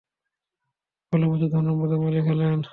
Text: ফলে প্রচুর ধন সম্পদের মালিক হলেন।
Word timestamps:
ফলে 1.13 1.25
প্রচুর 1.29 1.49
ধন 1.53 1.63
সম্পদের 1.69 1.99
মালিক 2.03 2.23
হলেন। 2.29 2.59